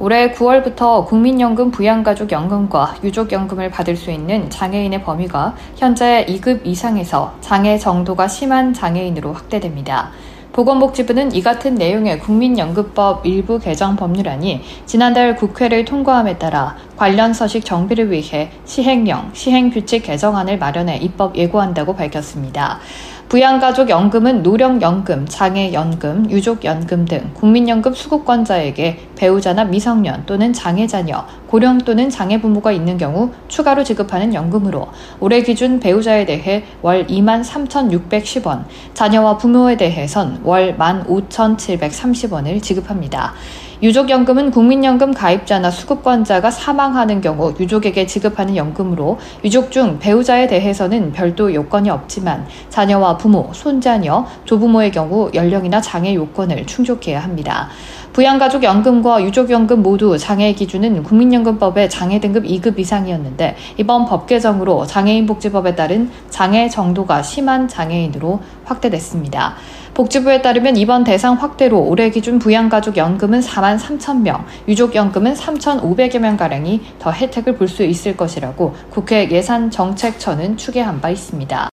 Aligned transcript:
올해 0.00 0.30
9월부터 0.30 1.06
국민연금 1.06 1.72
부양가족연금과 1.72 2.98
유족연금을 3.02 3.68
받을 3.70 3.96
수 3.96 4.12
있는 4.12 4.48
장애인의 4.48 5.02
범위가 5.02 5.56
현재 5.74 6.24
2급 6.28 6.60
이상에서 6.64 7.34
장애 7.40 7.76
정도가 7.78 8.28
심한 8.28 8.72
장애인으로 8.72 9.32
확대됩니다. 9.32 10.12
보건복지부는 10.58 11.36
이 11.36 11.40
같은 11.40 11.76
내용의 11.76 12.18
국민연금법 12.18 13.24
일부 13.24 13.60
개정 13.60 13.94
법률안이 13.94 14.60
지난달 14.86 15.36
국회를 15.36 15.84
통과함에 15.84 16.38
따라 16.38 16.74
관련 16.96 17.32
서식 17.32 17.64
정비를 17.64 18.10
위해 18.10 18.50
시행령, 18.64 19.30
시행규칙 19.34 20.02
개정안을 20.02 20.58
마련해 20.58 20.96
입법 20.96 21.36
예고한다고 21.36 21.94
밝혔습니다. 21.94 22.80
부양가족 23.28 23.90
연금은 23.90 24.42
노령연금, 24.42 25.26
장애연금, 25.28 26.30
유족연금 26.30 27.04
등 27.04 27.30
국민연금 27.34 27.92
수급권자에게 27.92 29.10
배우자나 29.16 29.64
미성년 29.64 30.24
또는 30.24 30.54
장애자녀, 30.54 31.26
고령 31.46 31.78
또는 31.78 32.08
장애부모가 32.08 32.72
있는 32.72 32.96
경우 32.96 33.30
추가로 33.48 33.84
지급하는 33.84 34.32
연금으로 34.32 34.88
올해 35.20 35.42
기준 35.42 35.78
배우자에 35.78 36.24
대해 36.24 36.64
월 36.80 37.06
2만 37.06 37.44
3,610원, 37.44 38.64
자녀와 38.94 39.36
부모에 39.36 39.76
대해선 39.76 40.40
월 40.48 40.74
15,730원을 40.78 42.62
지급합니다. 42.62 43.34
유족연금은 43.82 44.50
국민연금 44.50 45.12
가입자나 45.12 45.70
수급권자가 45.70 46.50
사망하는 46.50 47.20
경우 47.20 47.54
유족에게 47.60 48.06
지급하는 48.06 48.56
연금으로 48.56 49.18
유족 49.44 49.70
중 49.70 49.98
배우자에 50.00 50.48
대해서는 50.48 51.12
별도 51.12 51.54
요건이 51.54 51.90
없지만 51.90 52.46
자녀와 52.70 53.18
부모, 53.18 53.50
손자녀, 53.52 54.26
조부모의 54.46 54.90
경우 54.90 55.30
연령이나 55.32 55.80
장애 55.82 56.14
요건을 56.14 56.66
충족해야 56.66 57.20
합니다. 57.20 57.68
부양가족 58.14 58.64
연금과 58.64 59.22
유족연금 59.22 59.82
모두 59.82 60.18
장애 60.18 60.52
기준은 60.52 61.04
국민연금법의 61.04 61.88
장애 61.88 62.18
등급 62.18 62.44
2급 62.44 62.78
이상이었는데 62.80 63.54
이번 63.76 64.06
법 64.06 64.26
개정으로 64.26 64.86
장애인 64.86 65.26
복지법에 65.26 65.76
따른 65.76 66.10
장애 66.30 66.68
정도가 66.68 67.22
심한 67.22 67.68
장애인으로 67.68 68.40
확대됐습니다. 68.64 69.54
복지부에 69.94 70.42
따르면 70.42 70.76
이번 70.76 71.04
대상 71.04 71.34
확대로 71.34 71.80
올해 71.80 72.10
기준 72.10 72.38
부양가족 72.38 72.96
연금은 72.96 73.40
4만 73.40 73.78
3천 73.78 74.20
명, 74.22 74.44
유족연금은 74.66 75.34
3,500여 75.34 76.18
명가량이 76.18 76.80
더 76.98 77.10
혜택을 77.12 77.56
볼 77.56 77.68
수 77.68 77.84
있을 77.84 78.16
것이라고 78.16 78.74
국회 78.90 79.30
예산정책처는 79.30 80.56
추계한 80.56 81.00
바 81.00 81.10
있습니다. 81.10 81.68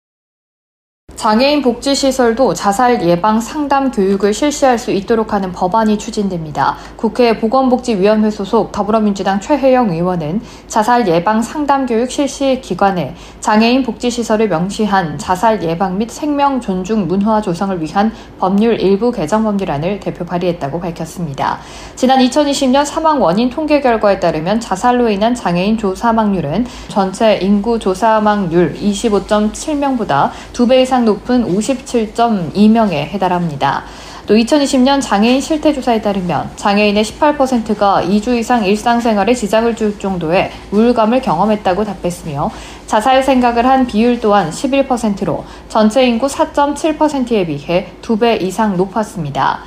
장애인 1.16 1.61
복지시설도 1.61 2.53
자살 2.53 3.02
예방 3.08 3.39
상담 3.39 3.89
교육을 3.89 4.33
실시할 4.33 4.77
수 4.77 4.91
있도록 4.91 5.31
하는 5.31 5.53
법안이 5.53 5.97
추진됩니다. 5.97 6.75
국회 6.97 7.38
보건복지위원회 7.38 8.30
소속 8.30 8.73
더불어민주당 8.73 9.39
최혜영 9.39 9.91
의원은 9.91 10.41
자살 10.67 11.07
예방 11.07 11.41
상담 11.41 11.85
교육 11.85 12.11
실시 12.11 12.59
기관에 12.61 13.16
장애인 13.39 13.83
복지시설을 13.83 14.49
명시한 14.49 15.17
자살 15.17 15.63
예방 15.63 15.97
및 15.97 16.11
생명 16.11 16.59
존중 16.59 17.07
문화 17.07 17.41
조성을 17.41 17.81
위한 17.81 18.11
법률 18.38 18.79
일부 18.81 19.11
개정 19.11 19.44
법률안을 19.44 20.02
대표 20.02 20.25
발의했다고 20.25 20.81
밝혔습니다. 20.81 21.59
지난 21.95 22.19
2020년 22.19 22.84
사망 22.84 23.22
원인 23.22 23.50
통계 23.50 23.79
결과에 23.79 24.19
따르면 24.19 24.59
자살로 24.59 25.09
인한 25.09 25.34
장애인 25.34 25.78
조사망률은 25.78 26.66
전체 26.90 27.38
인구 27.38 27.79
조사망률 27.79 28.75
25.7명보다 28.75 30.31
2배 30.51 30.81
이상 30.81 31.04
높은 31.05 31.45
57.2명에 31.47 32.93
해달합니다. 32.93 33.83
또 34.27 34.33
2020년 34.33 35.01
장애인 35.01 35.39
실태조사에 35.39 36.01
따르면 36.01 36.49
장애인의 36.55 37.03
18%가 37.03 38.01
2주 38.01 38.38
이상 38.38 38.66
일상생활에 38.66 39.35
지장을 39.35 39.75
줄 39.75 39.99
정도의 39.99 40.51
우울감을 40.71 41.21
경험했다고 41.21 41.83
답했으며 41.83 42.49
자살 42.88 43.23
생각을 43.23 43.66
한 43.67 43.85
비율 43.85 44.19
또한 44.19 44.49
11%로 44.49 45.45
전체 45.69 46.05
인구 46.07 46.25
4.7%에 46.25 47.45
비해 47.45 47.91
2배 48.01 48.41
이상 48.41 48.75
높았습니다. 48.77 49.59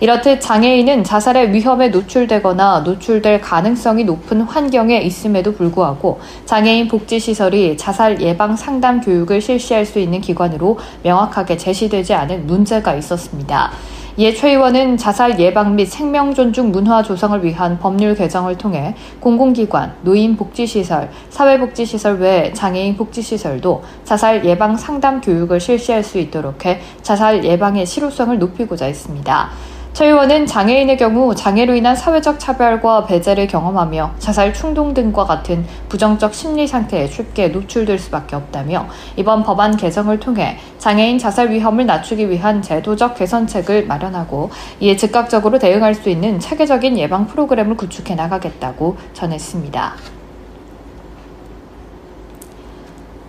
이렇듯 0.00 0.40
장애인은 0.40 1.04
자살의 1.04 1.52
위험에 1.52 1.88
노출되거나 1.88 2.80
노출될 2.80 3.40
가능성이 3.40 4.04
높은 4.04 4.42
환경에 4.42 4.98
있음에도 4.98 5.52
불구하고 5.52 6.20
장애인 6.44 6.88
복지시설이 6.88 7.76
자살 7.76 8.20
예방 8.20 8.56
상담 8.56 9.00
교육을 9.00 9.40
실시할 9.40 9.86
수 9.86 9.98
있는 9.98 10.20
기관으로 10.20 10.78
명확하게 11.02 11.56
제시되지 11.56 12.12
않은 12.12 12.46
문제가 12.46 12.94
있었습니다. 12.94 13.70
이에 14.18 14.32
최 14.32 14.50
의원은 14.50 14.96
자살 14.96 15.38
예방 15.38 15.76
및 15.76 15.84
생명 15.84 16.32
존중 16.32 16.72
문화 16.72 17.02
조성을 17.02 17.44
위한 17.44 17.78
법률 17.78 18.14
개정을 18.14 18.56
통해 18.56 18.94
공공기관, 19.20 19.94
노인 20.00 20.36
복지시설, 20.36 21.10
사회복지시설 21.28 22.18
외 22.20 22.50
장애인 22.54 22.96
복지시설도 22.96 23.82
자살 24.04 24.42
예방 24.46 24.78
상담 24.78 25.20
교육을 25.20 25.60
실시할 25.60 26.02
수 26.02 26.18
있도록 26.18 26.64
해 26.64 26.80
자살 27.02 27.44
예방의 27.44 27.84
실효성을 27.84 28.38
높이고자 28.38 28.86
했습니다. 28.86 29.50
최 29.96 30.08
의원은 30.08 30.44
장애인의 30.44 30.98
경우 30.98 31.34
장애로 31.34 31.74
인한 31.74 31.96
사회적 31.96 32.38
차별과 32.38 33.06
배제를 33.06 33.46
경험하며 33.46 34.16
자살 34.18 34.52
충동 34.52 34.92
등과 34.92 35.24
같은 35.24 35.64
부정적 35.88 36.34
심리 36.34 36.66
상태에 36.66 37.06
쉽게 37.06 37.48
노출될 37.48 37.98
수밖에 37.98 38.36
없다며 38.36 38.88
이번 39.16 39.42
법안 39.42 39.74
개정을 39.74 40.20
통해 40.20 40.58
장애인 40.76 41.18
자살 41.18 41.50
위험을 41.50 41.86
낮추기 41.86 42.28
위한 42.28 42.60
제도적 42.60 43.14
개선책을 43.14 43.86
마련하고 43.86 44.50
이에 44.80 44.96
즉각적으로 44.96 45.58
대응할 45.58 45.94
수 45.94 46.10
있는 46.10 46.40
체계적인 46.40 46.98
예방 46.98 47.26
프로그램을 47.26 47.78
구축해 47.78 48.16
나가겠다고 48.16 48.98
전했습니다. 49.14 50.15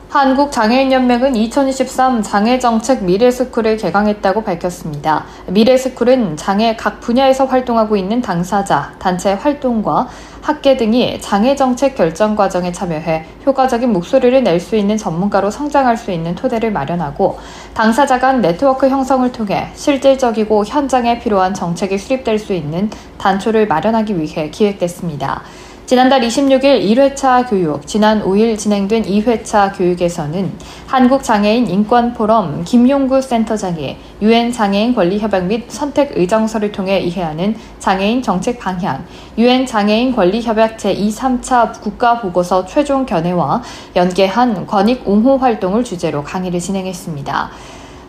한국장애인연맹은 0.09 1.35
2023 1.35 2.23
장애정책 2.23 3.03
미래스쿨을 3.03 3.75
개강했다고 3.75 4.41
밝혔습니다. 4.41 5.25
미래스쿨은 5.47 6.37
장애 6.37 6.77
각 6.77 7.01
분야에서 7.01 7.43
활동하고 7.45 7.97
있는 7.97 8.21
당사자, 8.21 8.93
단체 8.99 9.33
활동과 9.33 10.07
학계 10.41 10.77
등이 10.77 11.19
장애정책 11.19 11.95
결정 11.95 12.37
과정에 12.37 12.71
참여해 12.71 13.25
효과적인 13.45 13.91
목소리를 13.91 14.43
낼 14.43 14.57
수 14.61 14.75
있는 14.75 14.97
전문가로 14.97 15.51
성장할 15.51 15.97
수 15.97 16.11
있는 16.11 16.35
토대를 16.35 16.71
마련하고 16.71 17.37
당사자 17.73 18.19
간 18.19 18.41
네트워크 18.41 18.89
형성을 18.89 19.29
통해 19.31 19.67
실질적이고 19.75 20.65
현장에 20.65 21.19
필요한 21.19 21.53
정책이 21.53 21.97
수립될 21.97 22.39
수 22.39 22.53
있는 22.53 22.89
단초를 23.17 23.67
마련하기 23.67 24.19
위해 24.19 24.49
기획됐습니다. 24.49 25.43
지난달 25.87 26.19
26일 26.19 26.83
1회차 26.83 27.49
교육, 27.49 27.87
지난 27.87 28.21
5일 28.21 28.57
진행된 28.57 29.03
2회차 29.03 29.77
교육에서는 29.77 30.51
한국장애인 30.85 31.65
인권포럼 31.67 32.65
김용구 32.65 33.21
센터장이 33.21 33.95
유엔 34.21 34.51
장애인 34.51 34.93
권리 34.93 35.17
협약 35.17 35.45
및 35.45 35.63
선택 35.69 36.17
의정서를 36.17 36.73
통해 36.73 36.99
이해하는 36.99 37.55
장애인 37.79 38.21
정책 38.21 38.59
방향, 38.59 39.05
유엔 39.37 39.65
장애인 39.65 40.13
권리 40.13 40.41
협약 40.41 40.75
제2, 40.75 41.15
3차 41.15 41.79
국가 41.79 42.19
보고서 42.19 42.65
최종 42.65 43.05
견해와 43.05 43.63
연계한 43.95 44.67
권익 44.67 45.07
옹호 45.07 45.37
활동을 45.37 45.85
주제로 45.85 46.21
강의를 46.21 46.59
진행했습니다. 46.59 47.49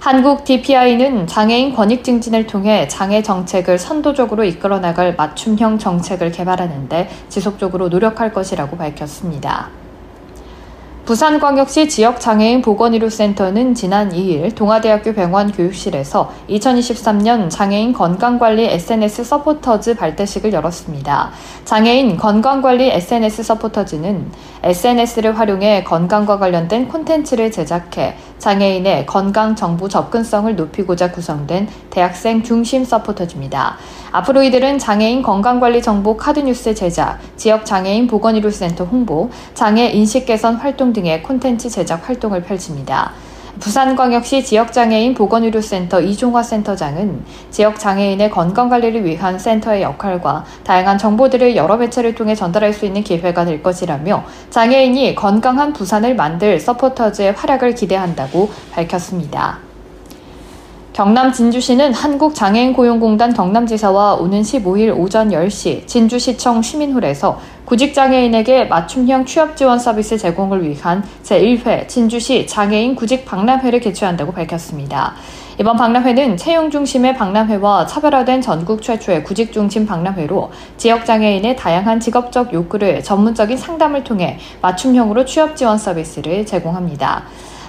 한국 0.00 0.45
DPI는 0.45 1.27
장애인 1.27 1.75
권익 1.75 2.05
증진을 2.05 2.47
통해 2.47 2.87
장애 2.87 3.21
정책을 3.21 3.79
선도적으로 3.79 4.45
이끌어 4.45 4.79
나갈 4.79 5.17
맞춤형 5.17 5.79
정책을 5.79 6.31
개발하는데 6.31 7.09
지속적으로 7.29 7.89
노력할 7.89 8.33
것이라고 8.33 8.77
밝혔습니다. 8.77 9.71
부산광역시 11.09 11.89
지역장애인 11.89 12.61
보건의료센터는 12.61 13.75
지난 13.75 14.11
2일 14.11 14.55
동아대학교 14.55 15.15
병원 15.15 15.50
교육실에서 15.50 16.31
2023년 16.50 17.49
장애인 17.49 17.95
건강관리 17.95 18.67
SNS 18.67 19.25
서포터즈 19.25 19.95
발대식을 19.95 20.53
열었습니다. 20.53 21.31
장애인 21.65 22.19
건강관리 22.19 22.91
SNS 22.91 23.43
서포터즈는 23.43 24.31
SNS를 24.62 25.39
활용해 25.39 25.85
건강과 25.85 26.39
관련된 26.39 26.89
콘텐츠를 26.89 27.50
제작해 27.50 28.15
장애인의 28.38 29.06
건강 29.06 29.56
정보 29.56 29.88
접근성을 29.88 30.55
높이고자 30.55 31.11
구성된 31.11 31.69
대학생 31.88 32.43
중심 32.43 32.85
서포터즈입니다. 32.85 33.76
앞으로 34.12 34.43
이들은 34.43 34.79
장애인 34.79 35.23
건강관리 35.23 35.82
정보 35.82 36.17
카드 36.17 36.40
뉴스 36.40 36.75
제작, 36.75 37.19
지역 37.37 37.64
장애인 37.64 38.06
보건의료센터 38.06 38.85
홍보, 38.85 39.31
장애 39.55 39.88
인식 39.88 40.26
개선 40.26 40.56
활동 40.56 40.93
등 40.93 40.99
등의 40.99 41.23
콘텐츠 41.23 41.70
제작 41.70 42.08
활동을 42.08 42.43
펼칩니다. 42.43 43.12
부산광역시 43.60 44.44
지역장애인 44.44 45.14
보건의료센터 45.14 46.00
이종화 46.00 46.43
센터장은 46.43 47.25
지역장애인의 47.50 48.31
건강관리를 48.31 49.05
위한 49.05 49.38
센터의 49.38 49.82
역할과 49.82 50.44
다양한 50.64 50.99
정보들을 50.99 51.56
여러 51.56 51.76
매체를 51.76 52.14
통해 52.14 52.34
전달할 52.34 52.72
수 52.72 52.87
있는 52.87 53.02
기회가 53.02 53.44
될 53.44 53.62
것이라며 53.62 54.25
장애인이 54.50 55.14
건강한 55.14 55.72
부산을 55.72 56.14
만들 56.14 56.60
서포터즈의 56.60 57.32
활약을 57.32 57.75
기대한다고 57.75 58.50
밝혔습니다. 58.72 59.68
경남 60.99 61.31
진주시는 61.33 61.95
한국장애인고용공단 61.95 63.33
경남지사와 63.33 64.15
오는 64.15 64.43
15일 64.43 64.99
오전 64.99 65.29
10시 65.29 65.87
진주시청 65.87 66.61
시민홀에서 66.61 67.39
구직장애인에게 67.67 68.65
맞춤형 68.65 69.25
취업지원 69.25 69.79
서비스 69.79 70.19
제공을 70.19 70.69
위한 70.69 71.05
제1회 71.23 71.87
진주시 71.87 72.49
장애인 72.49 72.97
구직 72.97 73.25
박람회를 73.27 73.79
개최한다고 73.79 74.33
밝혔습니다. 74.33 75.15
이번 75.61 75.77
박람회는 75.77 76.37
채용 76.37 76.69
중심의 76.69 77.15
박람회와 77.15 77.87
차별화된 77.87 78.41
전국 78.41 78.83
최초의 78.83 79.23
구직 79.23 79.53
중심 79.53 79.87
박람회로 79.87 80.50
지역 80.79 81.06
장애인의 81.06 81.55
다양한 81.55 82.00
직업적 82.00 82.53
욕구를 82.53 83.05
전문적인 83.05 83.56
상담을 83.56 84.03
통해 84.03 84.41
맞춤형으로 84.62 85.25
취업 85.27 85.55
지원 85.55 85.79
서비스를 85.79 86.45
제공합니다. 86.45 87.23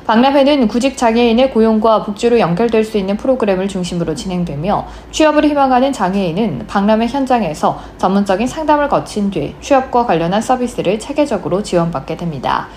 박람회는 0.09 0.67
구직 0.67 0.97
장애인의 0.97 1.51
고용과 1.51 2.03
복지로 2.03 2.39
연결될 2.39 2.83
수 2.83 2.97
있는 2.97 3.15
프로그램을 3.15 3.67
중심으로 3.67 4.15
진행되며 4.15 4.87
취업을 5.11 5.45
희망하는 5.45 5.93
장애인은 5.93 6.65
박람회 6.65 7.05
현장에서 7.05 7.79
전문적인 7.99 8.47
상담을 8.47 8.89
거친 8.89 9.29
뒤 9.29 9.53
취업과 9.61 10.07
관련한 10.07 10.41
서비스를 10.41 10.97
체계적으로 10.97 11.61
지원받게 11.61 12.17
됩니다. 12.17 12.69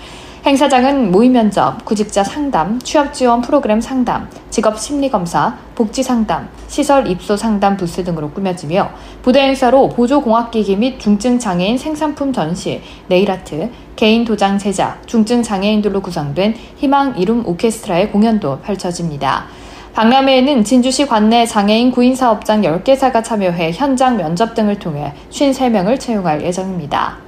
행사장은 0.45 1.09
모의 1.13 1.29
면접, 1.29 1.85
구직자 1.85 2.25
상담, 2.25 2.77
취업 2.79 3.13
지원 3.13 3.39
프로그램 3.39 3.79
상담, 3.79 4.27
직업 4.49 4.77
심리 4.77 5.09
검사, 5.09 5.55
복지 5.73 6.03
상담, 6.03 6.49
시설 6.67 7.07
입소 7.07 7.37
상담 7.37 7.77
부스 7.77 8.03
등으로 8.03 8.29
꾸며지며 8.31 8.89
부대 9.21 9.39
행사로 9.39 9.87
보조 9.87 10.21
공학기기 10.21 10.75
및 10.75 10.99
중증 10.99 11.39
장애인 11.39 11.77
생산품 11.77 12.33
전시, 12.33 12.81
네일 13.07 13.31
아트, 13.31 13.69
개인 13.95 14.25
도장 14.25 14.57
제작, 14.57 15.07
중증 15.07 15.43
장애인들로 15.43 16.01
구성된 16.01 16.55
희망 16.75 17.17
이룸 17.17 17.47
오케스트라의 17.47 18.11
공연도 18.11 18.59
펼쳐집니다. 18.59 19.45
박람회에는 19.93 20.65
진주시 20.65 21.07
관내 21.07 21.45
장애인 21.45 21.91
구인 21.91 22.17
사업장 22.17 22.63
10개사가 22.63 23.23
참여해 23.23 23.71
현장 23.71 24.17
면접 24.17 24.55
등을 24.55 24.77
통해 24.77 25.13
53명을 25.31 25.97
채용할 25.97 26.43
예정입니다. 26.43 27.22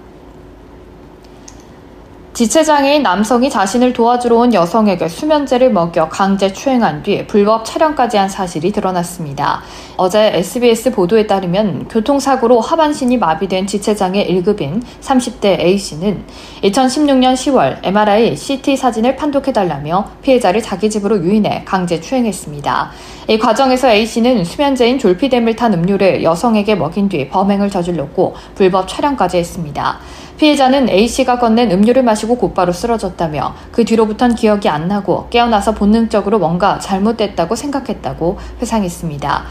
지체장애인 2.36 3.02
남성이 3.02 3.50
자신을 3.50 3.94
도와주러 3.94 4.36
온 4.36 4.54
여성에게 4.54 5.08
수면제를 5.08 5.72
먹여 5.72 6.10
강제 6.10 6.52
추행한 6.52 7.02
뒤 7.02 7.26
불법 7.26 7.64
촬영까지 7.64 8.18
한 8.18 8.28
사실이 8.28 8.74
드러났습니다. 8.74 9.62
어제 9.96 10.34
SBS 10.36 10.92
보도에 10.92 11.28
따르면 11.28 11.88
교통사고로 11.88 12.60
하반신이 12.60 13.16
마비된 13.20 13.68
지체장애 13.68 14.28
1급인 14.28 14.84
30대 15.00 15.62
A씨는 15.62 16.26
2016년 16.62 17.36
10월 17.36 17.78
MRI, 17.82 18.36
CT 18.36 18.76
사진을 18.76 19.16
판독해달라며 19.16 20.06
피해자를 20.22 20.62
자기 20.62 20.90
집으로 20.90 21.24
유인해 21.24 21.64
강제 21.64 22.02
추행했습니다. 22.02 22.92
이 23.30 23.40
과정에서 23.40 23.88
A씨는 23.88 24.44
수면제인 24.44 25.00
졸피뎀을 25.00 25.56
탄 25.56 25.74
음료를 25.74 26.22
여성에게 26.22 26.76
먹인 26.76 27.08
뒤 27.08 27.30
범행을 27.30 27.70
저질렀고 27.70 28.36
불법 28.56 28.90
촬영까지 28.90 29.38
했습니다. 29.38 30.00
피해자는 30.38 30.90
A씨가 30.90 31.40
건넨 31.40 31.72
음료를 31.72 32.04
마시고 32.04 32.38
곧바로 32.38 32.74
쓰러졌다며 32.74 33.56
그 33.72 33.86
뒤로부턴 33.86 34.36
기억이 34.36 34.68
안 34.68 34.88
나고 34.88 35.28
깨어나서 35.30 35.74
본능적으로 35.74 36.40
뭔가 36.40 36.78
잘못됐다고 36.80 37.56
생각했다고 37.56 38.38
회상했습니다. 38.62 39.46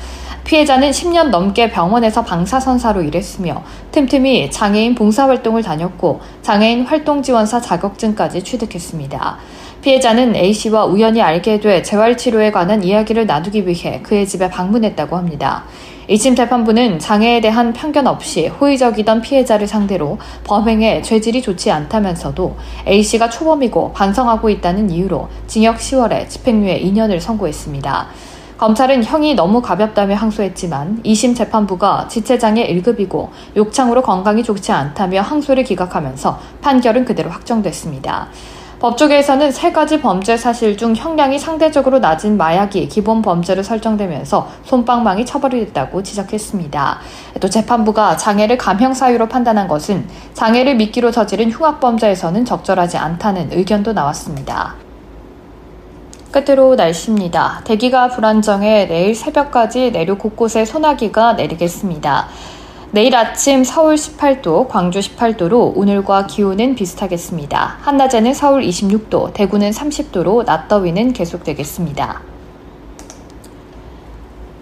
피해자는 0.44 0.90
10년 0.90 1.31
넘게 1.31 1.70
병원에서 1.70 2.22
방사선사로 2.22 3.02
일했으며 3.02 3.62
틈틈이 3.92 4.50
장애인 4.50 4.94
봉사활동을 4.94 5.62
다녔고 5.62 6.20
장애인 6.42 6.84
활동지원사 6.84 7.62
자격증까지 7.62 8.42
취득했습니다. 8.42 9.38
피해자는 9.80 10.37
A씨와 10.37 10.84
우연히 10.84 11.22
알게 11.22 11.60
돼 11.60 11.82
재활치료에 11.82 12.52
관한 12.52 12.84
이야기를 12.84 13.26
나누기 13.26 13.66
위해 13.66 14.00
그의 14.02 14.28
집에 14.28 14.50
방문했다고 14.50 15.16
합니다. 15.16 15.64
1심 16.08 16.36
재판부는 16.36 16.98
장애에 16.98 17.40
대한 17.40 17.72
편견 17.72 18.06
없이 18.06 18.48
호의적이던 18.48 19.22
피해자를 19.22 19.66
상대로 19.66 20.18
범행에 20.44 21.02
죄질이 21.02 21.40
좋지 21.40 21.70
않다면서도 21.70 22.56
A씨가 22.86 23.30
초범이고 23.30 23.92
반성하고 23.92 24.50
있다는 24.50 24.90
이유로 24.90 25.28
징역 25.46 25.78
10월에 25.78 26.28
집행유예 26.28 26.80
2년을 26.82 27.20
선고했습니다. 27.20 28.08
검찰은 28.58 29.02
형이 29.02 29.34
너무 29.34 29.60
가볍다며 29.60 30.14
항소했지만 30.14 31.02
2심 31.04 31.34
재판부가 31.34 32.06
지체장애 32.08 32.66
1급이고 32.74 33.28
욕창으로 33.56 34.02
건강이 34.02 34.44
좋지 34.44 34.72
않다며 34.72 35.22
항소를 35.22 35.64
기각하면서 35.64 36.38
판결은 36.62 37.04
그대로 37.04 37.30
확정됐습니다. 37.30 38.28
법조계에서는 38.84 39.50
세 39.50 39.72
가지 39.72 39.98
범죄 39.98 40.36
사실 40.36 40.76
중 40.76 40.94
형량이 40.94 41.38
상대적으로 41.38 42.00
낮은 42.00 42.36
마약이 42.36 42.88
기본 42.88 43.22
범죄로 43.22 43.62
설정되면서 43.62 44.46
손방망이 44.64 45.25
처벌이 45.25 45.64
됐다고 45.64 46.02
지적했습니다. 46.02 46.98
또 47.40 47.48
재판부가 47.48 48.19
장애를 48.19 48.58
감형 48.58 48.92
사유로 48.92 49.28
판단한 49.31 49.69
것은 49.69 50.06
장애를 50.34 50.75
미끼로 50.75 51.12
저지른 51.12 51.50
흉악 51.50 51.81
범죄에서는 51.81 52.44
적절하지 52.44 52.98
않다는 52.98 53.52
의견도 53.52 53.94
나왔습니다. 53.94 54.75
끝으로 56.30 56.75
날씨입니다. 56.75 57.62
대기가 57.64 58.08
불안정해 58.08 58.87
내일 58.87 59.14
새벽까지 59.14 59.92
내륙 59.92 60.19
곳곳에 60.19 60.66
소나기가 60.66 61.32
내리겠습니다. 61.32 62.28
내일 62.94 63.17
아침 63.17 63.64
서울 63.64 63.96
18도, 63.96 64.69
광주 64.69 65.00
18도로 65.00 65.76
오늘과 65.76 66.29
기온은 66.29 66.76
비슷하겠습니다. 66.76 67.79
한낮에는 67.81 68.32
서울 68.35 68.62
26도, 68.62 69.32
대구는 69.32 69.73
30도로 69.73 70.44
낮 70.44 70.69
더위는 70.69 71.12
계속되겠습니다. 71.12 72.23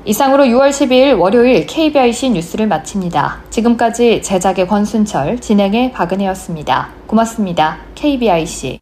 이상으로 0.07 0.45
6월 0.45 0.71
12일 0.71 1.21
월요일 1.21 1.67
KBIC 1.67 2.31
뉴스를 2.31 2.69
마칩니다. 2.69 3.43
지금까지 3.51 4.23
제작의 4.23 4.67
권순철, 4.67 5.41
진행의 5.41 5.93
박은혜였습니다. 5.93 6.89
고맙습니다. 7.07 7.81
KBIC. 7.97 8.79